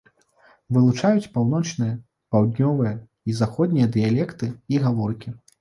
[0.77, 1.93] Вылучаюць паўночныя,
[2.37, 2.95] паўднёвыя
[3.29, 5.41] і заходнія дыялекты і гаворкі.